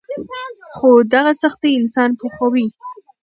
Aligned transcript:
خو 0.77 0.89
دغه 1.13 1.31
سختۍ 1.41 1.71
انسان 1.79 2.09
پوخوي. 2.19 2.67